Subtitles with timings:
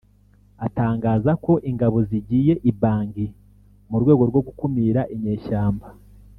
[0.65, 3.25] atangaza ko ingabo zigiye i Bangui
[3.89, 5.87] mu rwego rwo gukumira inyeshyamba